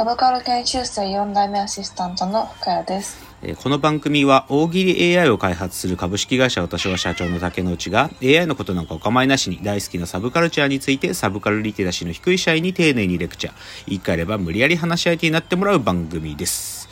[0.00, 3.22] サブカル研修生4代目アシスタントの深谷です。
[3.62, 13.54] この番組は大喜利 AI を開発する株式会社私は社長の竹之内が AI のことなんかお構いなしに大好きなサブカルチャーについてサブカルリテラシーの低い社員に丁寧にレクチャー
[13.88, 16.88] 言い換えれば無理やり話し相手になってもらう番組です。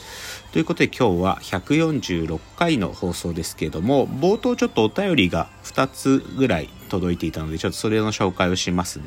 [0.53, 9.05] ということで今日は146回の放送ですけれども冒頭ちょっとお便りが2つぐらい届いていたのでちょっとそれの紹介をしますね。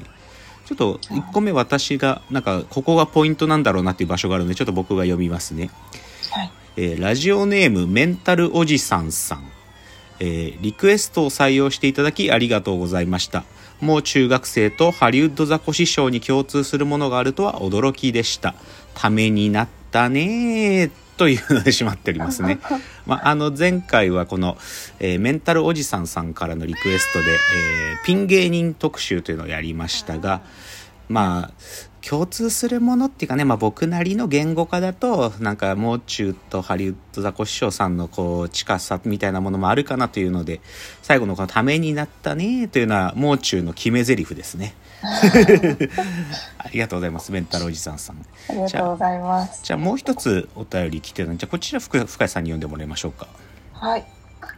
[0.72, 5.70] ちょっと1個目私がなんかここがポイントなんだろうなっていう場所があるのでちょっと僕が読みますね。
[6.32, 6.52] はい。
[6.78, 9.44] えーラジオネームメンタルおじさんさん、
[10.22, 13.44] えーリクエストを採用していただきありがとうございました
[13.82, 18.56] もう中学生とハリウッドザコシショウに共通するものがあるとは驚きでした
[18.94, 22.60] ためになったねーというのでしまっておりますね、
[23.06, 24.58] まあ、あの前回はこの、
[25.00, 30.42] えーメンタルおじさんさんからのリクエストで、えーピン芸人特集というのをやりましたが、
[31.10, 40.62] まあ共通するものっていうかね、まあ、僕なりの言語化だとなんかもう中とハリウッドザコシショウさんのこう近さみたいなものもあるかなというので
[41.02, 44.74] 最後のこの「ためになったね」というのはもう中の決め台詞ですね
[46.58, 49.62] ありがとうございますメンタルおじさんさんありがとうございます。
[49.64, 53.28] じゃあもう一つお便り来てるのでじゃあこちら深深井さんに読んでもらいましょうか
[53.74, 54.06] はい。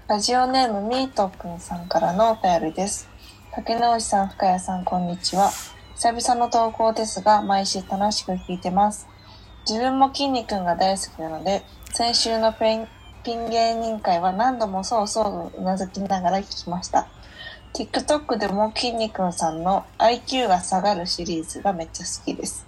[0.08, 3.08] ラジオネームミートくんさんからのお便りです。
[3.52, 5.52] 竹之内さん、深谷さん、こんにちは。
[5.96, 9.08] 久々の投稿ですが、毎週楽しく聞いてます。
[9.70, 12.88] 自分も筋肉が大好きなので、先週のペン
[13.24, 17.08] ピン芸人会は何度もそうそううなずきながら聞きました。
[17.74, 22.66] TikTok でも筋肉さんの IQ が下がるシリーズがめっちゃ好きです。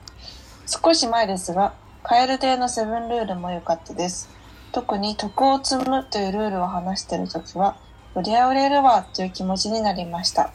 [0.67, 4.29] 少し前ですが、カエル亭のセブンルールも良かったです。
[4.71, 7.75] 特に徳を積むというルールを話してるときは、
[8.13, 10.51] 売りゃ売れるわという気持ちになりました。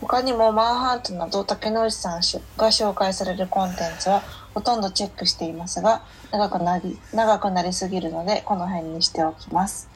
[0.00, 2.20] 他にもマンハットなど竹之内さん
[2.56, 4.22] が紹介されるコンテンツは
[4.54, 6.02] ほとんどチェックしていますが、
[6.32, 9.88] 長くなり、長くなりすぎるのでこの辺にしておきます。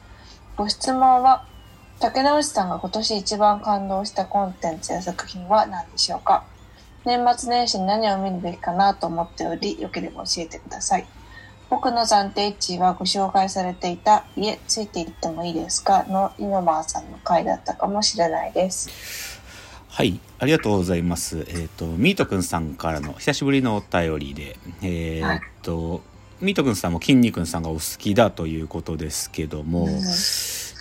[0.55, 1.45] ご質問は、
[1.99, 6.45] 竹之内さんが今年一番感動したコンテンツや作品は何でしょうか？
[7.03, 11.05] 年末年始に何を見るべきかなと思っており、よければ教えてください。
[11.69, 16.03] 僕の暫定1位はご紹介されていた家ついていってもいいですか？
[16.03, 19.41] のイノマーさんの回だったかもしれないです。
[19.95, 21.45] はい、ありがとうございます。
[21.47, 26.01] えっ、と、ミートくんさんからの久しぶりのお便りで、えっ、と、
[26.41, 30.01] ミートくんさんも筋肉さんがお好きだということですけども、うん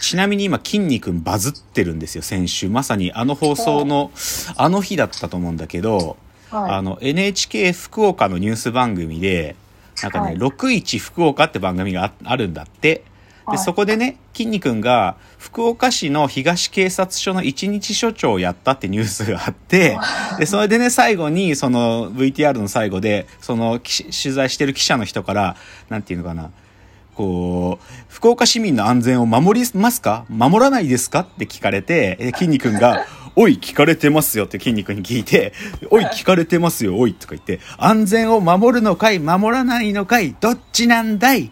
[0.01, 2.69] ちなみに今、筋肉バズってるんですよ、先週。
[2.69, 4.11] まさにあの放送の、
[4.57, 6.17] あの日だったと思うんだけど、
[6.51, 6.71] はい。
[6.73, 9.55] あの、NHK 福岡のニュース番組で、
[10.03, 13.05] なんかね、はい61福岡って番組がああるんだって。
[13.47, 13.59] で、はい。
[13.59, 19.99] そこでね、筋肉が福岡市の東警察署の一日署長をやったってニュースがあって、
[20.39, 25.57] で、それでね、最後に、その VTR の最後で、その記取材してる記者の人から、
[25.89, 26.51] なんていうのかな、
[27.15, 30.25] こう、福岡市民の安全を守りますか？
[30.29, 31.21] 守らないですか？
[31.21, 33.07] って聞かれて、え筋肉が、
[33.37, 35.53] おい、聞かれてますよって筋肉に聞いて、
[35.91, 41.51] おい、聞かれてますよ、おい、とか言って、安全を守るのかい守らないのかいどっちなんだい？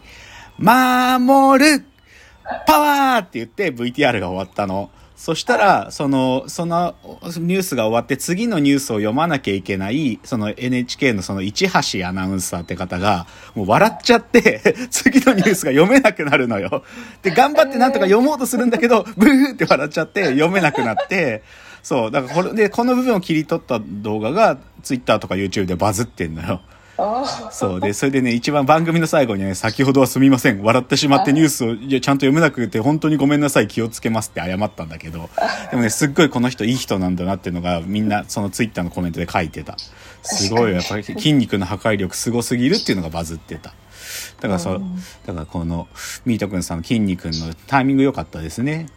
[0.63, 1.85] 守る
[2.65, 4.89] パワーって言って VTR が終わったの。
[5.15, 11.69] そしたら、その、そのニュースが終わって次のニュースを読まなきゃいけない、その NHK のその市
[11.99, 16.83] 橋アナウンサーって方が、もう笑っちゃって、 次のニュースが読めなくなるのよ。
[17.21, 21.43] で、頑張ってなんとか読もうとするんだけど、ブーって笑っちゃって読めなくなって、
[21.83, 26.61] そう、だからこれで、この部分を切り取った動画が Twitter とか YouTube でバズってんのよ。
[27.51, 30.61] そうで、それでね、一番番組の最後にね、先ほどはすみません。
[30.61, 33.67] 笑ってしまってニュースをいやちゃんと読めなくて、本当にごめんなさい。
[33.67, 35.29] 気をつけますって謝ったんだけど、
[35.71, 39.75] でもね、すっごいこの人いい人なんだなっていうのが、みんなそのツイッターのコメントで書いてた。
[40.21, 43.73] すごいよ、やっぱり筋肉の破壊力すごすぎるっていうのがバズってた。
[44.41, 44.95] だからそううん、
[45.25, 45.87] だからこの、
[46.25, 48.87] ミートくんさんの筋肉のタイミング良かったですね。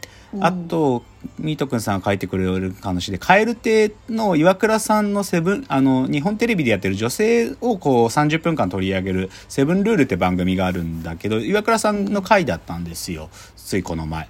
[0.40, 1.02] あと、
[1.38, 13.30] ミートくんさんが書いてくれる話で、蛙亭の岩倉さんのセブン、あの、日本テレビでやってる女性をこう30分間取り上げるセブンルールって番組があるんだけど、岩倉さんの回だったんですよ。
[13.56, 14.28] ついこの前。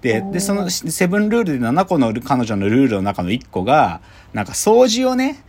[0.00, 4.00] で、で、そのセブンルールで7個の彼女のルールの中の1個が、
[4.32, 5.42] なんか掃除をね、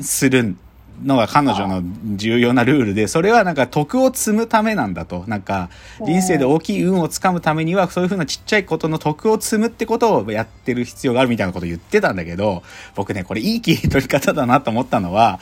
[0.00, 0.58] するん
[1.04, 1.82] のが彼女の
[2.16, 5.24] 重要なルールで、それはなんか徳を積むためなんだと。
[5.26, 5.70] なんか、
[6.04, 12.62] 人生で大きい運をつかむためには、そういうふうなちっちゃいことの徳を積むってことをやってる必要があるみたいなことを言ってたんだけど、
[12.94, 15.40] 僕ね、これいい切り取り方だなと思ったのは、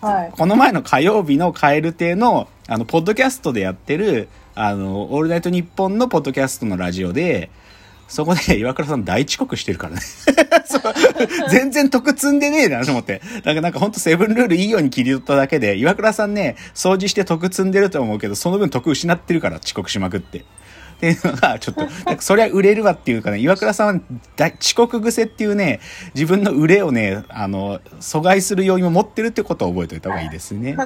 [0.00, 0.32] はい。
[0.32, 7.50] この前の火曜日のカエル亭の、あの、ポッドキャストでやってる、あの、オールナイトニッポンのポッドキャストのラジオで、
[8.08, 10.00] そこで 岩倉さん大遅刻してるからね。
[11.50, 13.20] 全然得積んでねえなと思って。
[13.36, 20.44] だからなんかほんとセブンルールいいように切り取っただけで、岩倉さんね、掃除して得積んでると思うけど、その分得失ってるから遅刻しまくって。
[20.98, 24.00] っていうのが、ちょっと、 なんかそりゃ売れるわっていうかね、岩倉さんは
[24.36, 25.80] 大遅刻癖っていうね、
[26.14, 30.76] 自分の売れをね、あの、阻害する要因を持ってるってことを覚えておいた方がいいですね。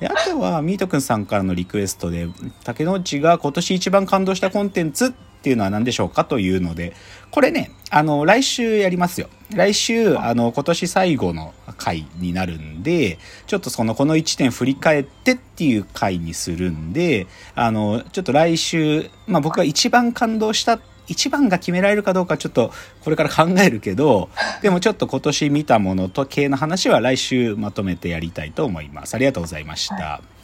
[0.00, 2.26] であとは、ミートくんさんからのリクエストで、
[2.64, 6.92] 竹之内が今年一番感動したコンテンツっていうのは何でしょうかというので、
[7.32, 9.28] これね、あの、来週やりますよ。
[9.52, 13.18] 来週、あの、今年最後の回になるんで、
[13.48, 20.78] ちょっとその、この1年振り返ってっていう回にするんで、あの、ちょっと来週、まあ僕が一番感動した
[21.08, 22.70] 一番が決められるかどうかちょっと
[23.02, 24.30] これから考えるけど、
[24.62, 29.14] でもちょっと今年見たものと系の話は来週まとめてやりたいと思います。
[29.14, 29.94] ありがとうございました。
[29.96, 30.41] はあ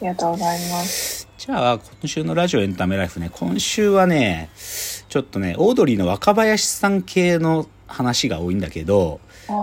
[0.00, 1.28] りがとうございます。
[1.38, 4.50] じゃあ、今週のラジオエンタメライフね、今週はね、
[5.08, 9.20] ちょっとね、オードリーの若林さん系の話が多いんだけど、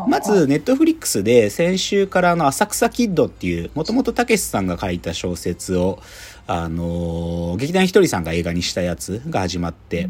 [0.08, 6.00] まず、ネットフリックスで先週からあの、浅草キッドっていう、もともとたけしさんが書いた小説を、
[6.48, 10.10] あのー劇団ひとりさんが映画にしたやつが始まって、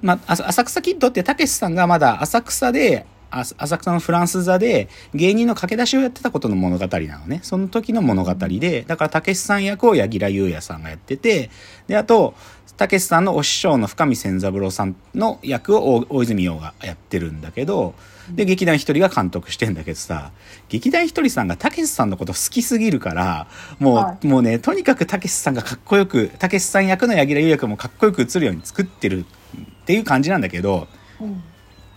[0.00, 7.40] まあ、あ浅草キッドってたけしさんがまだ浅草で、あ浅草のフランス座で芸人の駆け出しをやってたことの物語なのね。
[7.42, 11.50] その時の物語で、だからたけしさん役を柳楽優弥さんがやってて、
[11.86, 12.34] で、あと、
[12.76, 17.94] たけしさんのお師匠の深見千三郎さんの役を大大泉洋がやってるんだけど、
[18.30, 20.30] で、劇団一人が監督してんだけどさ、
[20.68, 23.48] 劇団一人さんがたけしさんのこと好きすぎるから、
[23.80, 30.86] もう、はもうね、とにかくたけしさんがかっこよく、たけしさん役の柳楽優弥君もかっこよく映るように作ってるっていう感じなんだけど、
[31.20, 31.42] うん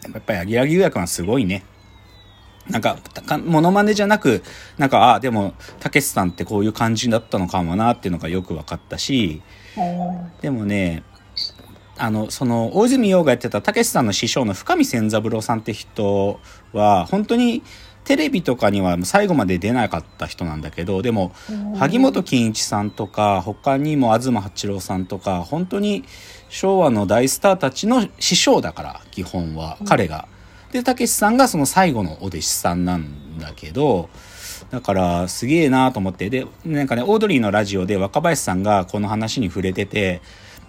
[0.04, 1.64] やっぱり柳楽優弥君はすごいね。
[2.70, 4.44] なんか、かモノマネじゃなく、
[4.78, 9.42] なんか、ああ、でも、たけしさんってこういう感じだったのかもなっていうのがよく分かったし、
[10.42, 11.04] でもね、
[11.98, 16.40] あの、その、大泉洋がやってたたけしさんの師匠の深見千三郎さんって人
[16.72, 17.64] は、本当に
[18.04, 21.32] テレビとかには最後まで出なかった人なんだけど、でも、
[21.78, 26.04] 萩本欽一さんとか、他にも東八郎さんとか、本当に
[26.50, 30.28] 昭和の大スターたちの師匠だから、基本は、彼が。
[30.72, 34.10] で、たけしさんがその最後のお弟子さんなんだけど、
[34.72, 36.30] だから、すげえなと思って。
[36.30, 40.22] で、なんかね、オードリーのラジオで若林さんがこの話に触れてて、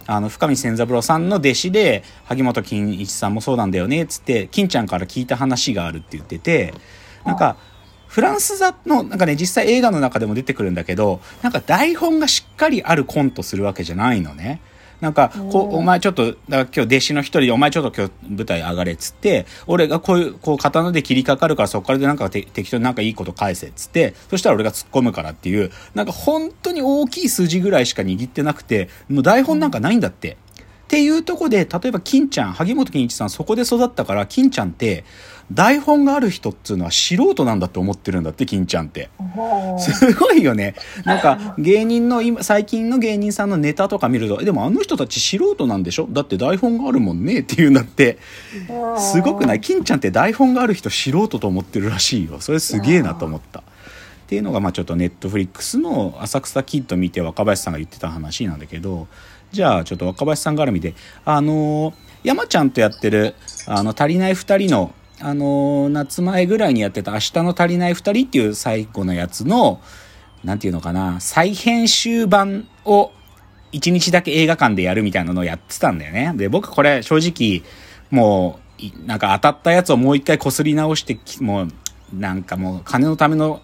[0.06, 6.74] あの、深見千三郎さんの弟子で、萩本欽一さんもそうなんだよね、つって、金ちゃんから聞いた話があるって言ってて、
[7.24, 7.56] なんか、
[8.08, 14.60] フランス座の、なんかね、実際映画の中でも出てくるんだけど、なんか台本がしっかりあるコントするわけじゃないのね。
[15.02, 30.36] なんか、こう、お前ちょっと、だから今日弟子の一人で、お前ちょっと今日舞台上がれっつって、俺がこういう、こう刀で切りかかるからそこからでなんかて適当になんかいいこと返せっつって、そしたら俺が突っ込むからっていう、なんか本当に大きい筋ぐらいしか握ってなくて、もう台本なんかないんだって。
[30.92, 35.06] っていうとこで、例えば金ちゃん、萩本欽一さんそこで育ったから、金ちゃんって、
[35.50, 39.08] 台本がある人っていうのは素人なんだって思ってるんだって、金ちゃんって。
[39.78, 40.74] すごいよね。
[41.06, 46.06] なんか芸人の今、最近の芸人さんのネタとか見ると、えでもあの人たち素人なんでしょ？
[46.10, 48.18] だって台本があるもんねっていうんだって。
[48.98, 49.62] すごくない？
[49.62, 52.38] 金ちゃんって台本がある人素人と思ってるらしいよ。
[52.40, 53.62] それすげえなと思った。
[54.32, 59.06] っていうのがまあちょっとネットフリックスの浅草キッド見て若林さんが言ってた話なんだけど、
[59.50, 60.94] じゃあちょっと若林さん絡みで、
[61.26, 61.92] あの
[62.24, 63.34] 山ちゃんとやってる、
[63.66, 69.82] あの、足りない二人の、あの夏前ぐらいにやってた明日の足りない二人っていう最後のやつの、
[70.42, 73.12] なんていうのかな、再編集版を
[73.70, 76.32] 一日だけ映画館でやるみたいなのをやってたんだよね。
[76.36, 77.62] で、僕これ正直、
[78.10, 81.68] もう、なんか当たったやつをもう一回擦り直して、もう、
[82.12, 83.62] なんかもう金のための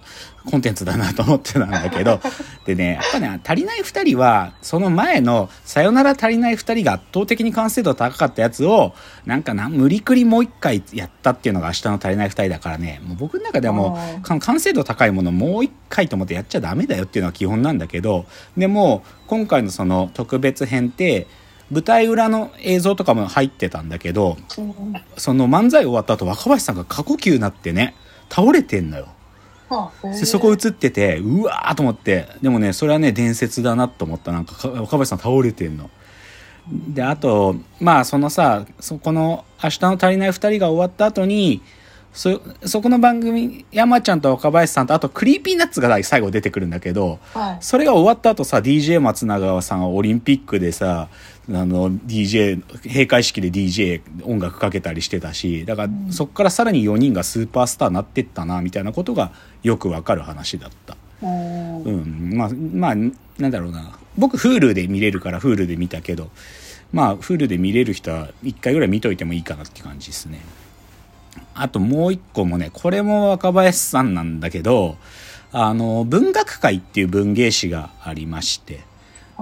[0.50, 2.20] コンテンツだなと思ってたんだけど、
[2.64, 8.94] でね、やっぱね、足りない二人は、その前の、さよなら足りない二人が圧倒的に完成度高かったやつを、
[9.26, 18.24] なんかな、無理くりもう一回やったっていうのが明日の足りない二人だからね、もう僕の中ではもう、か完成度高いものをもう一回と思ってやっちゃダメだよっていうのは基本なんだけど、
[18.56, 21.26] でも、今回のその特別編って、
[21.70, 24.38] 舞台裏の映像とかも入ってたんだけど、
[25.18, 27.94] その漫才終わった後若林さんが過呼吸になってね、
[28.28, 29.08] 倒れてんのよ。
[30.02, 34.32] でそこ映ってて、うわーと思って、でもね、それはね、伝説だなと思った。
[34.32, 35.90] なんか、か若林さん倒れてんの。
[36.70, 41.60] で、あと、まあ、そのさ、そこの、明日の足りない二人が終わった後に、
[42.12, 47.56] そ、そこの番組、山ちゃんと若林さんと、あと Creepy Nuts が最後出てくるんだけど、はい。
[47.60, 51.08] それが終わった後さ、DJ 松永さんはオリンピックでさ、
[51.50, 60.96] あの、DJ、閉会式で DJ 音楽かけたりしてたし、だからそっからさらに4人がスーパースターになってったな、みたいなことがよくわかる話だった。
[61.22, 62.94] うんうん、まあ、まあ、
[63.38, 63.98] なんだろうな。
[64.16, 66.30] 僕、Hulu で見れるから Hulu で見たけど、
[66.92, 70.40] まあ、Hulu で見れる人は一回ぐらい見といてもいいかなって感じですね。
[71.60, 74.96] あともう一個もね、これも若林さんなんだけど、
[75.52, 78.80] あの、文学会っていう文芸誌がありまして、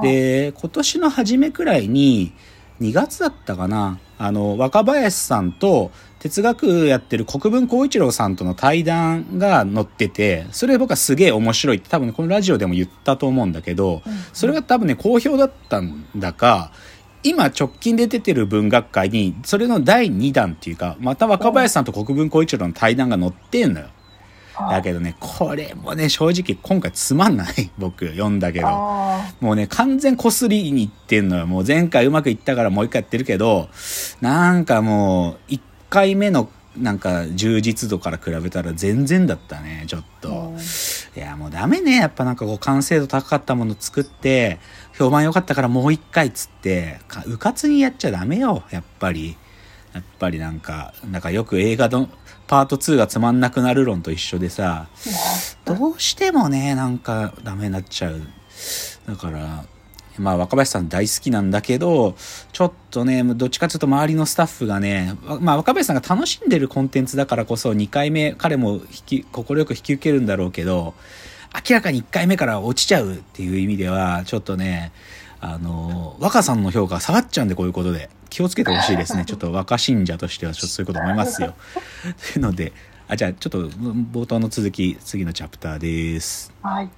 [0.03, 2.33] で、今年の初めくらいに、
[2.81, 16.73] 2月だったかな、あの、若林さんと哲学やってる国分光一郎さんとの対談が載ってて、それ僕はすげえ面白いって多分このラジオでも言ったと思うんだけど、それが多分ね、好評だったんだか、
[17.27, 23.89] 今直近で出てる文学界に、それの第2弾っていうか、また若林さんと国分光一郎の対談が載ってんのよ。
[24.71, 27.71] だけどね、これもね、正直今回つまんない。
[27.79, 28.69] 僕、読んだけど。
[28.69, 31.47] あもうね、完全こすりに行ってんのよ。
[31.47, 33.69] もう前回うまくいったからもう一回やってるけど、
[34.21, 40.29] なんかもう、一回目のなんか充実度から比べたら全然だったね、ちょっと。
[40.29, 40.59] うん
[41.17, 41.97] いや、もうダメね。
[41.97, 44.59] やっぱなんかこう完成度高かったもの作って、
[44.99, 49.39] 評判良かったからもう一回っつって、かうかつにやっちゃダメよ、やっぱり。
[49.95, 52.11] やっぱりなんか、なんかよく映画の
[52.47, 54.89] パート2がつまんなくなる論と一緒でさ、
[55.65, 58.21] どうしてもね、なんかダメになっちゃう。
[59.07, 59.65] だから、
[60.19, 62.17] まあ若林さん大好きなんだけど、
[62.53, 70.95] ちょっとね、どっちかというと周りのスタッフがね、わまあ若林さんが楽しんでるコンテンツだからこそ2回目彼も引き、心よく引き受けるんだろうけど、
[71.69, 74.93] 明らかに1回目から落ちちゃうっていう意味では、ちょっとね、
[75.41, 78.11] あの、若さんの評価下がっちゃうんでこういうことで。
[78.37, 79.25] 気をつけてほしいですね。
[79.27, 81.55] ちょっと若信者としてはちょっとそういうこと思いますよ。
[82.35, 82.73] というので、
[83.09, 86.53] あ、じゃあちょっと冒頭の続き、次のチャプターです。
[86.63, 86.91] はい。